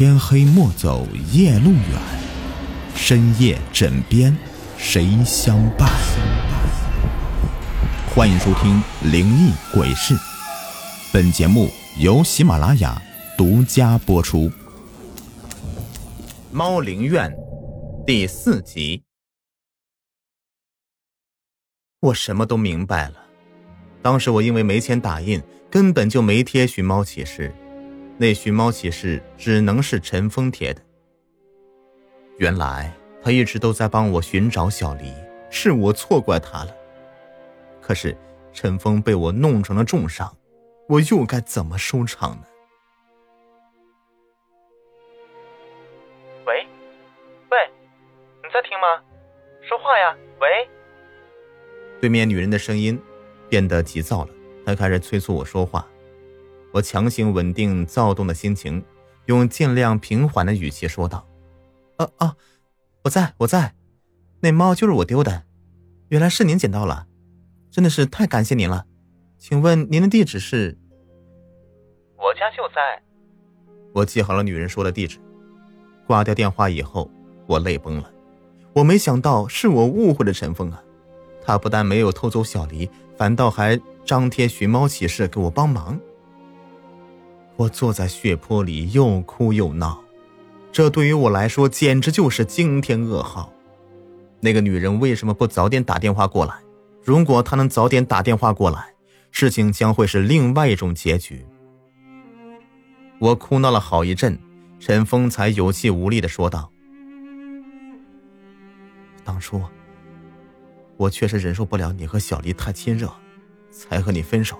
[0.00, 2.00] 天黑莫走夜路远，
[2.96, 4.34] 深夜枕边
[4.78, 5.90] 谁相伴？
[8.08, 8.82] 欢迎收听
[9.12, 10.14] 《灵异鬼事》，
[11.12, 11.68] 本节目
[11.98, 12.98] 由喜马拉雅
[13.36, 14.48] 独家播出。
[16.50, 17.30] 《猫灵院》
[18.06, 19.02] 第四集，
[22.00, 23.16] 我什么都明白了。
[24.00, 27.54] 当时我因为没钱打印，根本就没贴寻猫启事。
[28.20, 30.82] 那寻猫启事只能是陈峰贴的。
[32.36, 35.14] 原来他一直都在帮我寻找小黎，
[35.48, 36.76] 是我错怪他了。
[37.80, 38.14] 可是
[38.52, 40.36] 陈峰被我弄成了重伤，
[40.86, 42.42] 我又该怎么收场呢？
[46.44, 46.66] 喂，
[47.50, 47.58] 喂，
[48.42, 49.02] 你在听吗？
[49.66, 50.14] 说话呀！
[50.42, 50.68] 喂。
[52.02, 53.00] 对面女人的声音
[53.48, 54.30] 变得急躁了，
[54.66, 55.88] 她开始催促我说话。
[56.72, 58.84] 我强行稳定躁动的心情，
[59.26, 61.26] 用尽量平缓的语气说道
[61.98, 62.36] ：“啊啊，
[63.04, 63.74] 我在我在，
[64.40, 65.44] 那猫就是我丢的，
[66.08, 67.06] 原来是您捡到了，
[67.70, 68.86] 真的是太感谢您了。
[69.38, 70.78] 请问您的地址是？
[72.16, 73.02] 我家就在。”
[73.92, 75.18] 我记好了女人说的地址，
[76.06, 77.10] 挂掉电话以后，
[77.46, 78.08] 我泪崩了。
[78.72, 80.80] 我没想到是我误会了陈峰啊，
[81.42, 85.98] 他不但没有偷走小黎，反倒还张贴寻猫启事给我帮忙。
[87.60, 90.02] 我坐在血泊里又哭又闹，
[90.72, 93.52] 这对于我来说简直就是惊天噩耗。
[94.40, 96.54] 那个女人为什么不早点打电话过来？
[97.04, 98.94] 如果她能早点打电话过来，
[99.30, 101.44] 事情将会是另外一种结局。
[103.18, 104.40] 我哭闹了好一阵，
[104.78, 106.72] 陈峰才有气无力的说道
[109.22, 109.62] ：“当初
[110.96, 113.12] 我确实忍受不了你和小丽太亲热，
[113.70, 114.58] 才和你分手。”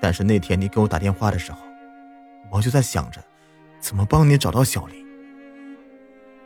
[0.00, 1.58] 但是那天你给我打电话的时候，
[2.50, 3.22] 我就在想着
[3.80, 5.04] 怎么帮你找到小丽。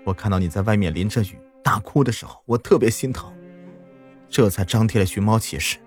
[0.04, 3.32] 我看到你在外面淋着雨大哭的时候，我特别心疼，
[4.28, 5.78] 这才张贴了寻猫启事。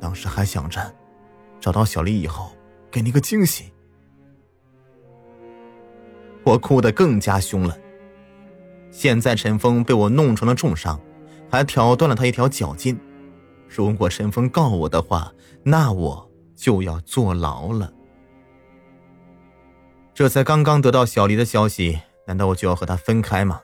[0.00, 0.94] 当时还想着
[1.60, 2.52] 找到小丽以后
[2.90, 3.72] 给你个惊喜。
[6.44, 7.76] 我哭得更加凶了。
[8.90, 11.00] 现在陈峰被我弄成了重伤，
[11.50, 12.98] 还挑断了他一条脚筋。
[13.74, 15.32] 如果陈峰告我的话，
[15.64, 17.92] 那我就要坐牢了。
[20.14, 23.60] 这才刚刚得到小黎的消息，难道我就要和他分开吗？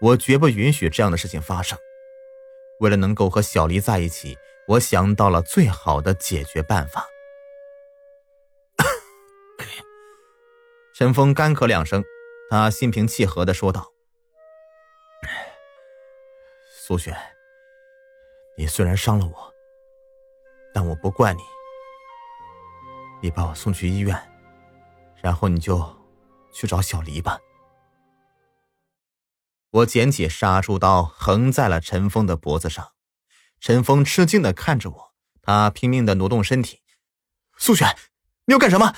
[0.00, 1.78] 我绝不允许这样的事情发生。
[2.80, 7.06] 为了能够和小黎在一起，我想到了最好的解决办法。
[10.94, 12.02] 陈峰干咳两声，
[12.50, 13.92] 他心平气和的说道
[16.86, 17.16] ：“苏雪。”
[18.56, 19.54] 你虽然伤了我，
[20.72, 21.42] 但我不怪你。
[23.20, 24.16] 你把我送去医院，
[25.22, 25.96] 然后你就
[26.52, 27.38] 去找小黎吧。
[29.70, 32.92] 我捡起杀猪刀，横在了陈峰的脖子上。
[33.58, 36.82] 陈峰吃惊的看着我，他拼命的挪动身体。
[37.56, 37.96] 苏璇，
[38.44, 38.94] 你要干什么？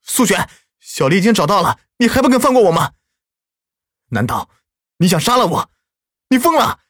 [0.00, 0.48] 苏璇，
[0.78, 2.92] 小黎已经找到了，你还不肯放过我吗？
[4.10, 4.48] 难道
[4.98, 5.70] 你想杀了我？
[6.28, 6.80] 你疯了！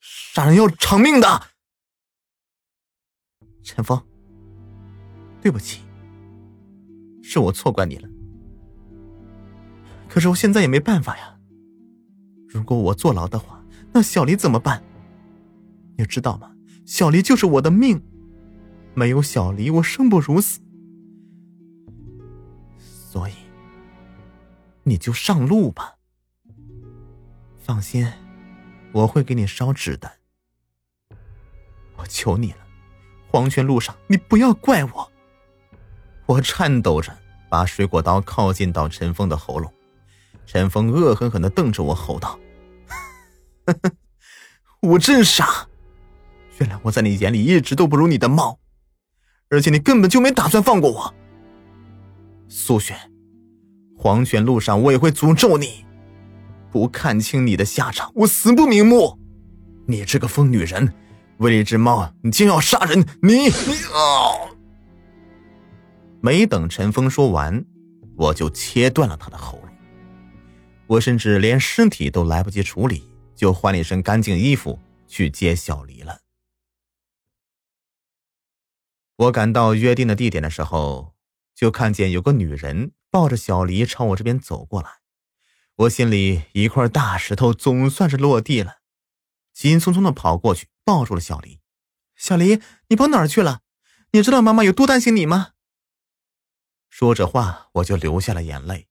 [0.00, 1.51] 杀人要偿命的。
[3.62, 4.00] 陈峰，
[5.40, 5.82] 对不起，
[7.22, 8.08] 是我错怪你了。
[10.08, 11.38] 可是我现在也没办法呀。
[12.48, 14.82] 如果我坐牢的话，那小黎怎么办？
[15.96, 16.54] 你知道吗？
[16.84, 18.02] 小黎就是我的命，
[18.94, 20.60] 没有小黎，我生不如死。
[22.78, 23.32] 所以，
[24.82, 25.96] 你就上路吧。
[27.58, 28.06] 放心，
[28.92, 30.10] 我会给你烧纸的。
[31.96, 32.61] 我求你了。
[33.32, 35.10] 黄泉路上，你不要怪我。
[36.26, 37.10] 我颤抖着
[37.48, 39.72] 把水果刀靠近到陈峰的喉咙，
[40.44, 42.38] 陈峰恶狠狠的瞪着我，吼道
[44.82, 45.66] ：“我真傻！
[46.58, 48.58] 原来我在你眼里一直都不如你的猫，
[49.48, 51.14] 而且你根本就没打算放过我。
[52.48, 52.94] 苏璇，
[53.96, 55.86] 黄泉路上我也会诅咒你，
[56.70, 59.18] 不看清你的下场，我死不瞑目！
[59.86, 60.92] 你这个疯女人！”
[61.38, 63.00] 为了一只猫，你竟要杀人！
[63.22, 64.52] 你你啊！
[66.20, 67.64] 没等陈峰说完，
[68.16, 69.68] 我就切断了他的喉咙。
[70.86, 73.02] 我甚至连尸体都来不及处理，
[73.34, 76.20] 就换了一身干净衣服去接小黎了。
[79.16, 81.14] 我赶到约定的地点的时候，
[81.54, 84.88] 就看见有个女人抱着小黎朝我这边走过来。
[85.76, 88.76] 我心里一块大石头总算是落地了，
[89.52, 90.66] 急匆匆的跑过去。
[90.92, 91.58] 抱住了小黎，
[92.16, 93.60] 小黎，你跑哪儿去了？
[94.10, 95.52] 你知道妈妈有多担心你吗？
[96.90, 98.88] 说着话，我就流下了眼泪。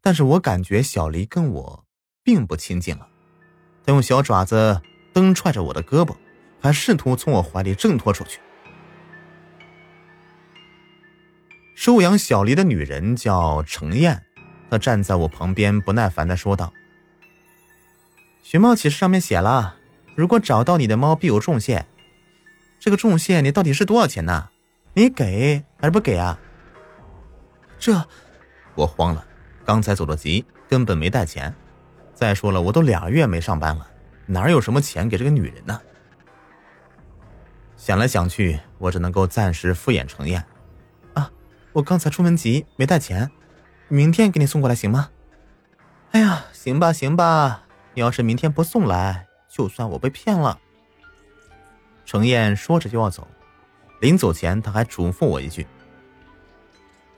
[0.00, 1.84] 但是我感觉小黎跟我
[2.22, 3.08] 并不亲近了，
[3.84, 4.80] 他用小爪子
[5.12, 6.16] 蹬踹着我的胳膊，
[6.60, 8.38] 还试图从我怀里挣脱出去。
[11.74, 14.24] 收养小黎的女人叫程燕，
[14.70, 16.72] 她站在我旁边，不耐烦的说道
[18.40, 19.79] ：“寻猫启事上面写了，
[20.20, 21.86] 如果找到你的猫，必有重谢。
[22.78, 24.50] 这个重谢你到底是多少钱呢？
[24.92, 26.38] 你给还是不给啊？”
[27.80, 28.06] 这，
[28.74, 29.24] 我慌了。
[29.64, 31.54] 刚才走的急，根本没带钱。
[32.12, 33.86] 再说了，我都俩月没上班了，
[34.26, 35.80] 哪有什么钱给这个女人呢？
[37.78, 40.44] 想来想去，我只能够暂时敷衍程燕。
[41.14, 41.30] 啊，
[41.72, 43.30] 我刚才出门急，没带钱，
[43.88, 45.08] 明天给你送过来行吗？
[46.10, 47.62] 哎呀，行吧行吧，
[47.94, 50.58] 你要是明天不送来，就算我被骗了。
[52.06, 53.28] 程燕说着就要走，
[54.00, 55.66] 临走前他还嘱咐我一句：“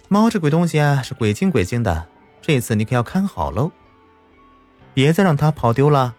[0.09, 2.09] 猫这鬼东西啊，是鬼精鬼精的。”
[2.43, 3.71] 这次你可要看好喽，
[4.93, 6.17] 别再让它跑丢了。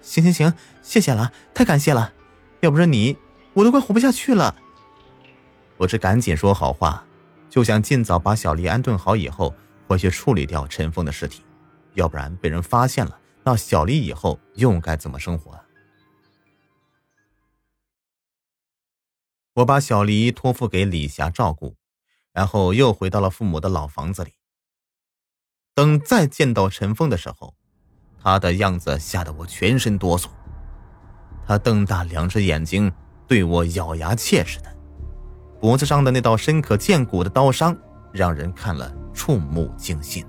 [0.00, 2.14] 行行行，谢谢了，太感谢了，
[2.60, 3.18] 要不是你，
[3.52, 4.56] 我都快活不下去了。
[5.76, 7.04] 我这赶紧说好话，
[7.50, 9.54] 就想尽早把小丽安顿好以后，
[9.86, 11.42] 回去处理掉陈峰的尸体，
[11.92, 15.60] 要不然被人发现了，那小丽以后又该怎么生活啊？
[19.56, 21.76] 我把小黎托付给李霞照顾，
[22.32, 24.32] 然后又回到了父母的老房子里。
[25.74, 27.54] 等再见到陈峰的时候，
[28.20, 30.28] 他的样子吓得我全身哆嗦。
[31.46, 32.90] 他瞪大两只眼睛
[33.28, 34.76] 对我咬牙切齿的，
[35.60, 37.76] 脖子上的那道深可见骨的刀伤
[38.12, 40.26] 让人看了触目惊心。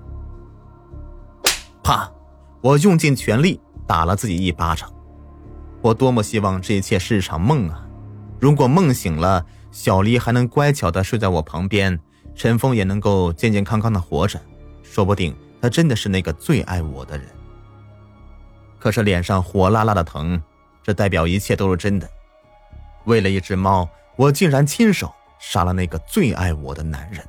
[1.82, 2.12] 啪！
[2.66, 4.92] 我用尽全力打了自己一巴掌。
[5.84, 7.86] 我多么希望这一切是场梦啊！
[8.40, 12.00] 如果梦醒了，小黎还能乖巧的睡在我旁边，
[12.34, 14.42] 陈峰也能够健健康康的活着。
[14.82, 17.28] 说不定他真的是那个最爱我的人。
[18.80, 20.42] 可是脸上火辣辣的疼，
[20.82, 22.10] 这代表一切都是真的。
[23.04, 27.24] 为了一只猫，我竟然亲手杀了那个最爱我的男人，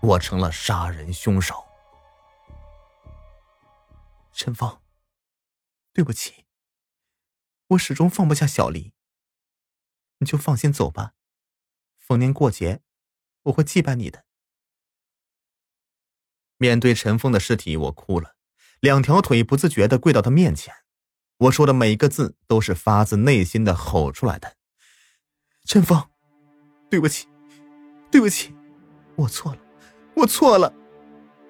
[0.00, 1.56] 我成了杀人凶手。
[4.40, 4.78] 陈峰，
[5.92, 6.44] 对不起，
[7.70, 8.92] 我始终放不下小黎。
[10.18, 11.14] 你就放心走吧，
[11.96, 12.80] 逢年过节，
[13.42, 14.24] 我会祭拜你的。
[16.56, 18.36] 面对陈峰的尸体，我哭了，
[18.78, 20.72] 两条腿不自觉的跪到他面前。
[21.38, 24.56] 我说的每一个字都是发自内心的吼出来的。
[25.64, 26.08] 陈峰，
[26.88, 27.26] 对不起，
[28.08, 28.54] 对不起，
[29.16, 29.60] 我错了，
[30.14, 30.72] 我错了，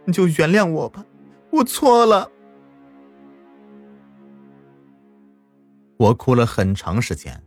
[0.06, 1.04] 你就原谅我吧，
[1.52, 2.32] 我错了。
[5.98, 7.42] 我哭了很长时间。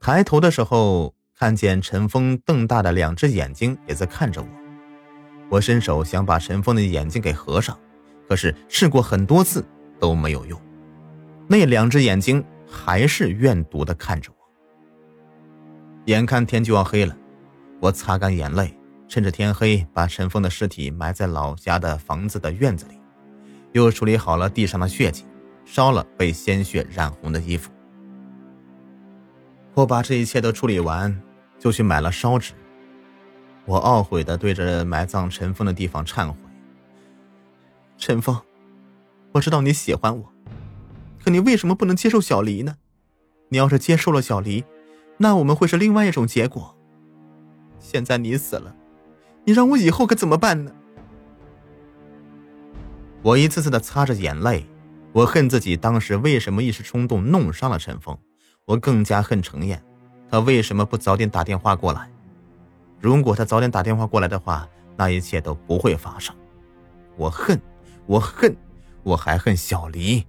[0.00, 4.48] 抬头的时候，看见陈峰瞪大的两只眼睛也在看着我。
[5.48, 7.78] 我伸手想把陈峰的眼睛给合上，
[8.28, 9.64] 可是试过很多次
[10.00, 10.60] 都没有用，
[11.46, 14.36] 那两只眼睛还是怨毒的看着我。
[16.06, 17.16] 眼看天就要黑了，
[17.80, 18.76] 我擦干眼泪，
[19.06, 23.00] 趁着天黑把陈峰的尸体埋在老家的房子的院子里，
[23.70, 25.24] 又处理好了地上的血迹，
[25.64, 27.70] 烧了被鲜血染红的衣服。
[29.74, 31.20] 我把这一切都处理完，
[31.58, 32.52] 就去买了烧纸。
[33.64, 36.34] 我懊悔的对着埋葬陈峰的地方忏悔。
[37.96, 38.38] 陈峰，
[39.32, 40.32] 我知道你喜欢我，
[41.24, 42.76] 可你为什么不能接受小黎呢？
[43.48, 44.64] 你要是接受了小黎，
[45.18, 46.76] 那我们会是另外一种结果。
[47.78, 48.74] 现在你死了，
[49.44, 50.72] 你让我以后可怎么办呢？
[53.22, 54.66] 我一次次的擦着眼泪，
[55.12, 58.18] 我恨自己当时为什么一时冲动弄伤了陈峰，
[58.64, 59.82] 我更加恨程燕，
[60.30, 62.10] 他为什么不早点打电话过来？
[62.98, 64.66] 如果他早点打电话过来的话，
[64.96, 66.34] 那一切都不会发生。
[67.16, 67.60] 我恨，
[68.06, 68.56] 我恨，
[69.02, 70.24] 我还恨小黎。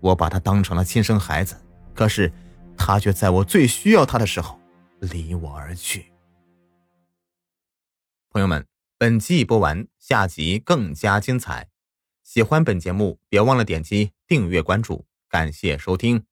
[0.00, 1.56] 我把他当成了亲生孩子，
[1.94, 2.32] 可是
[2.76, 4.58] 他却在我最需要他的时候
[4.98, 6.12] 离我而去。
[8.30, 8.66] 朋友们，
[8.98, 11.68] 本集已播完，下集更加精彩。
[12.24, 16.24] 喜欢本节目，别忘了点击订阅关注，感谢收听。